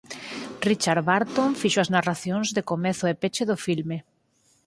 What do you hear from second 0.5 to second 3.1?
Richard Burton fixo as narracións de comezo